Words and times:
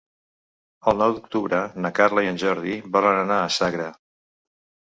El 0.91 0.97
nou 1.01 1.13
d'octubre 1.17 1.59
na 1.87 1.91
Carla 1.99 2.25
i 2.25 2.31
en 2.31 2.41
Jordi 2.45 2.81
volen 2.97 3.21
anar 3.27 3.39
a 3.43 3.53
Sagra. 3.59 3.87